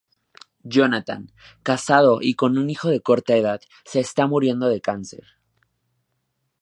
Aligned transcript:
Jonathan, 0.65 1.31
casado 1.61 2.23
y 2.23 2.33
con 2.33 2.57
un 2.57 2.71
hijo 2.71 2.89
de 2.89 3.01
corta 3.01 3.35
edad, 3.35 3.61
se 3.85 3.99
está 3.99 4.25
muriendo 4.25 4.67
de 4.67 4.81
cáncer. 4.81 5.23